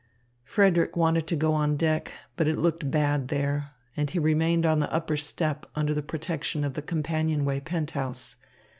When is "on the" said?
4.65-4.91